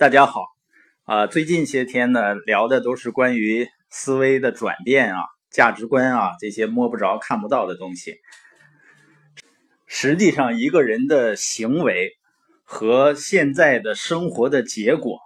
[0.00, 0.46] 大家好，
[1.04, 8.16] 啊，最近些天呢，聊的都是关于思维的转变啊、价值观啊这些摸不着、看不到的东西。
[9.86, 12.12] 实际上，一个人的行为
[12.64, 15.18] 和现在的生活的结果、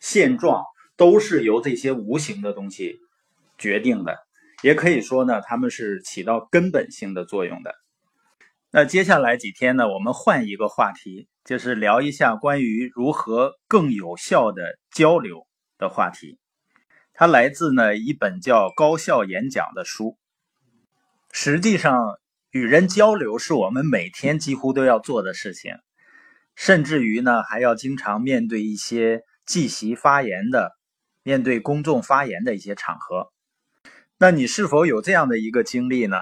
[0.00, 0.64] 现状，
[0.96, 3.00] 都是由这些无形的东西
[3.58, 4.16] 决定的。
[4.62, 7.74] 也可以说呢，他们是起到根本性的作用的。
[8.76, 11.28] 那接下来几天呢，我们换一个话题。
[11.44, 16.38] 就是聊一下关于如何更有效的交流的话题。
[17.12, 20.16] 它来自呢一本叫《高效演讲》的书。
[21.30, 22.00] 实际上，
[22.50, 25.74] 与人交流是我们每天几乎都要做的事情，
[26.56, 30.72] 甚至于呢还要经常面对一些即席发言的、
[31.22, 33.30] 面对公众发言的一些场合。
[34.18, 36.16] 那你是否有这样的一个经历呢？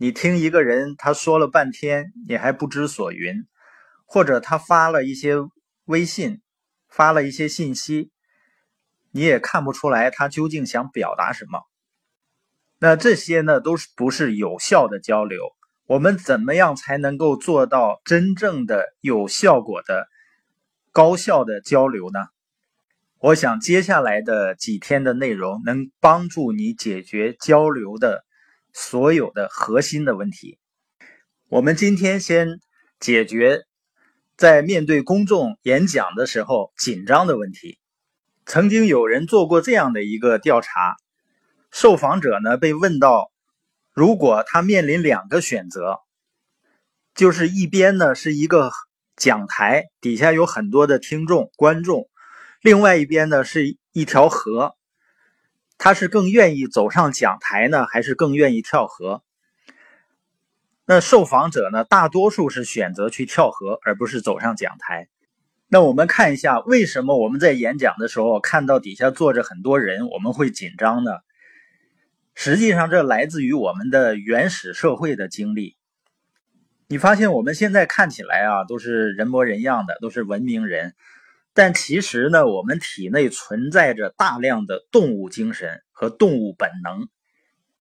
[0.00, 3.46] 你听一个人他说了半天，你还不知所云。
[4.06, 5.34] 或者他发了一些
[5.84, 6.40] 微信，
[6.88, 8.10] 发了一些信息，
[9.10, 11.60] 你也看不出来他究竟想表达什么。
[12.78, 15.42] 那这些呢，都是不是有效的交流？
[15.86, 20.08] 我们怎么样才能够做到真正的有效果的、
[20.90, 22.20] 高效的交流呢？
[23.18, 28.24] 我想接下来的几天的内容能帮助你解决交流的
[28.80, 30.60] 所有的核心的问题。
[31.48, 32.60] 我们今天先
[33.00, 33.64] 解决。
[34.36, 37.80] 在面对公众演讲的时候，紧张的问题，
[38.46, 40.94] 曾经有人做过这样的一个调查，
[41.72, 43.32] 受访者呢被问到，
[43.92, 45.98] 如果他面临两个选择，
[47.16, 48.70] 就是一边呢是一个
[49.16, 52.08] 讲台，底下有很多的听众观众，
[52.62, 54.76] 另外一边呢是一条河，
[55.78, 59.22] 他是更愿意走上讲台呢，还是更愿意跳河？
[60.84, 61.84] 那受访者呢？
[61.84, 65.08] 大多数是选择去跳河，而不是走上讲台。
[65.68, 71.12] 那我们看一下，为什么我们在演讲的时候看到底下坐着很多人，我们会紧张呢？
[72.34, 75.76] 实际上，这来自于我们的原始社会的经历。
[76.86, 80.94] 你发现我们现在看起来啊，都是人模人样的，都是文明人，
[81.58, 87.08] 但其实呢，我们体内存在着大量的动物精神和动物本能，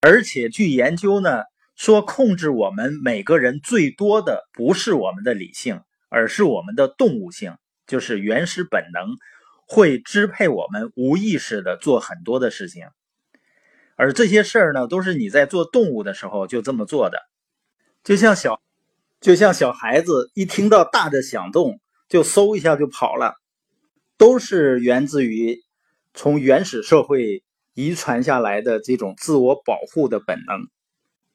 [0.02, 1.44] 而且据研究呢。
[1.76, 7.56] 说控制我们每个人最多的不是我们的理性，而是我们的动物性，
[7.86, 9.10] 就是原始本能
[9.68, 12.88] 会支配我们无意识的做很多的事情，
[13.96, 17.20] 而这些事儿呢，都是你在做动物的时候就这么做的，
[18.04, 18.60] 就像小，
[19.22, 23.36] 就像小孩子一听到大的响动就嗖一下就跑了，
[24.18, 25.64] 都是源自于
[26.14, 30.68] 从原始社会遗传下来的这种自我保护的本能。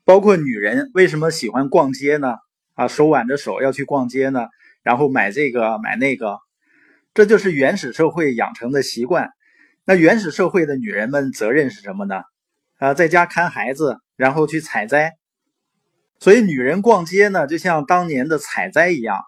[0.04, 2.34] 包括女人为什么喜欢逛街呢？
[2.75, 4.48] 啊，手挽着手要去逛街呢，
[4.82, 6.38] 然后买这个买那个，
[7.15, 9.31] 这就是原始社会养成的习惯。
[9.84, 12.22] 那原始社会的女人们责任是什么呢？
[12.78, 15.12] 啊，在家看孩子，然后去采摘。
[16.19, 19.19] 所以女人逛街呢，就像当年的采摘一样，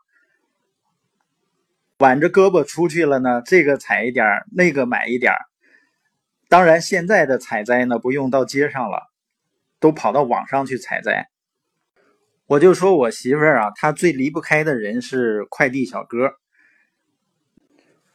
[1.98, 5.32] 挽着胳膊出去了呢，这个采一点那个买一点
[6.48, 9.10] 当然，现在的采摘呢，不用到街上了。
[9.80, 11.28] 都跑到网上去采摘，
[12.46, 16.36] 我就说我媳妇儿啊，她最离不开的人是快递小哥。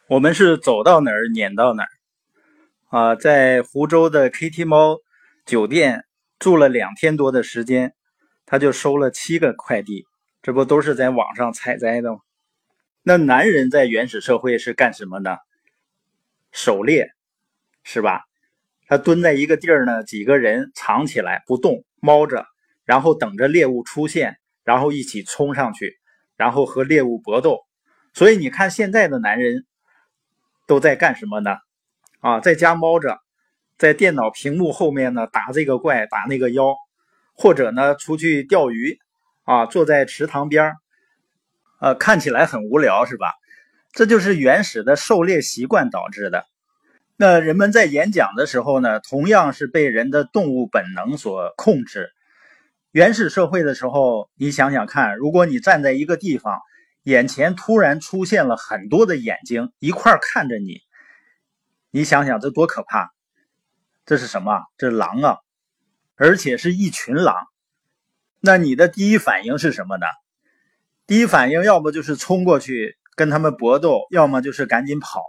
[0.08, 1.90] 我们是走到哪儿撵到哪儿
[2.90, 4.98] 啊，在湖州的 Kitty 猫
[5.46, 6.06] 酒店
[6.40, 7.94] 住了两天多的时间，
[8.48, 10.08] 他就收了七个快递，
[10.42, 12.20] 这不都是在网上采摘的吗？
[13.10, 15.36] 那男人在原始社会是干什么呢？
[16.52, 17.10] 狩猎，
[17.82, 18.22] 是吧？
[18.86, 22.46] 他蹲在一个地儿呢，几个人藏起来不动，猫着，
[22.86, 25.98] 然后等着猎物出现，然后一起冲上去，
[26.38, 27.62] 然后和猎物搏斗。
[28.14, 29.66] 所以你看现在的男人
[30.68, 31.58] 都在干什么呢？
[32.20, 33.18] 啊，在家猫着，
[33.80, 36.76] 在电脑屏幕后面呢打这个怪打那个妖，
[37.34, 39.00] 或者呢出去钓鱼，
[39.46, 40.76] 啊，坐在池塘边
[41.80, 43.34] 呃，看起来很无聊是吧？
[43.92, 46.46] 这就是原始的狩猎习惯导致的。
[47.16, 52.12] 那人们在演讲的时候呢，同样是被人的动物本能所控制。
[52.92, 56.60] 原始社会的时候，你想想看，如果你站在一个地方，
[57.04, 60.82] 眼前突然出现了很多的眼睛一块看着你，
[61.92, 63.12] 你想想这多可怕！
[64.06, 64.60] 这是什么？
[64.78, 65.38] 这是狼啊，
[66.16, 67.36] 而且是一群狼。
[68.40, 70.06] 那你的第一反应是什么呢？
[71.10, 75.24] 第一反应要么就是冲过去跟他们搏斗，要么就是赶紧跑。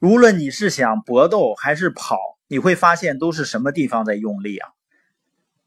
[0.00, 2.16] 无论你是想搏斗还是跑，
[2.48, 4.70] 你会发现都是什么地方在用力啊？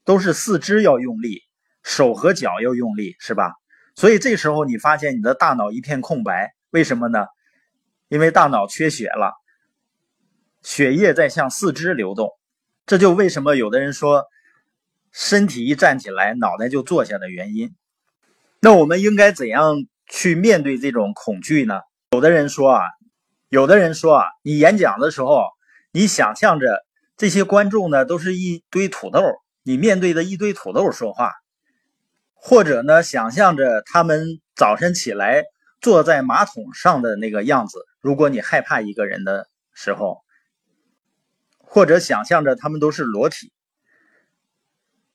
[0.04, 1.44] 都是四肢要用力，
[1.84, 3.54] 手和脚要用力，是吧？
[3.94, 7.28] 所以这时候你发现你的大脑一片空白，为什么呢？
[8.08, 9.36] 因为大脑缺血了，
[10.64, 12.32] 血液在向四肢流动。
[12.88, 14.26] 这就为什么有的人说，
[15.12, 17.76] 身体一站起来，脑袋就坐下的原因。
[18.60, 21.82] 那我们应该怎样去面对这种恐惧呢？
[22.12, 22.82] 有的人说啊，
[23.50, 25.46] 有的人说啊，你演讲的时候，
[25.92, 26.86] 你想象着
[27.18, 29.22] 这些观众呢都是一堆土豆，
[29.64, 31.34] 你面对着一堆土豆说话，
[32.34, 35.44] 或者呢，想象着他们早晨起来
[35.82, 37.80] 坐在马桶上的那个样子。
[38.02, 40.22] 如果你害怕一个人的时候。
[41.72, 43.54] 或者想象着他们都是裸体，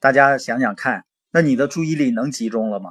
[0.04, 2.90] 大家想想看，那你的注意力能集中了吗？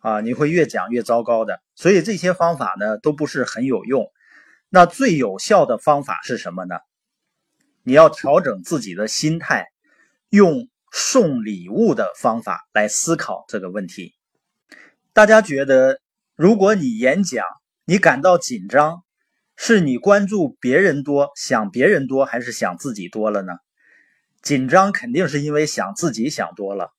[0.00, 1.60] 啊，你会越讲越糟糕的。
[1.74, 4.10] 所以这些方法呢都不是很有用。
[4.70, 6.76] 那最有效的方法是什么呢？
[7.82, 9.66] 你要调整自己的心态，
[10.30, 14.14] 用送礼物的方法来思考这个问题。
[15.12, 16.00] 大家觉得，
[16.36, 17.44] 如果你演讲，
[17.84, 19.02] 你感到紧张？
[19.56, 23.52] 是你关注别人多，想别人多，还是想自己多了呢？
[24.44, 26.92] 紧张肯定是因为想自己想多了，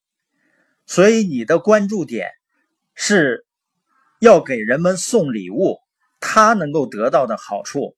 [0.88, 2.31] 所以你的关注点
[2.95, 3.45] 是
[4.19, 5.77] 要给人们送礼物，
[6.19, 7.95] 他能够得到的好处。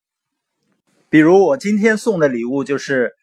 [1.09, 3.13] 比如我今天送的礼物就是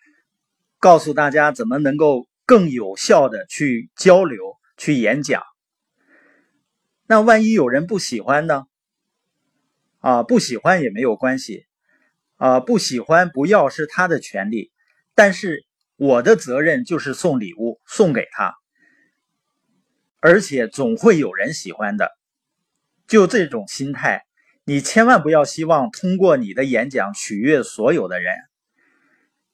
[0.79, 5.43] 告诉大家怎么能够更有效的去交流、去演讲。
[7.06, 8.65] 那万一有人不喜欢呢？
[9.99, 11.67] 啊，不喜欢也没有关系，
[12.37, 14.73] 啊，不喜欢不要是他的权利，
[15.15, 18.55] 但是我的责任就是送礼物送给他，
[20.20, 22.11] 而且总会有人喜欢的，
[23.06, 24.25] 就这种心态，
[24.64, 28.35] 你千万不要希望通过你的演讲取悦所有的人，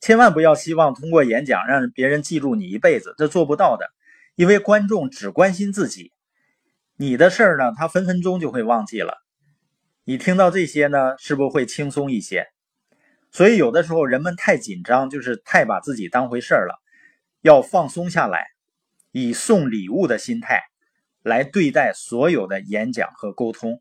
[0.01, 3.91] 千万不要希望通过演讲让别人记住你一辈子，这做不到的，
[4.35, 6.13] 因为观众只关心自己，
[6.97, 9.19] 你的事儿呢，他分分钟就会忘记了。
[10.05, 12.47] 你听到这些呢，是不是会轻松一些？
[13.33, 16.81] 所以有的时候人们太紧张，就是太把自己当回事儿了。
[17.43, 18.49] 要放松下来，
[19.13, 20.63] 以送礼物的心态
[21.23, 23.81] 来对待所有的演讲和沟通。